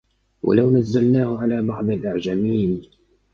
وَلَوْ 0.43 0.71
نَزَّلْنَاهُ 0.77 1.37
عَلَى 1.39 1.61
بَعْضِ 1.61 1.89
الْأَعْجَمِينَ 1.89 2.81